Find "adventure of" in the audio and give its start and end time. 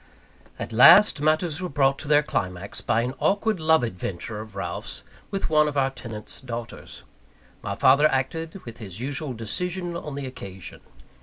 3.83-4.55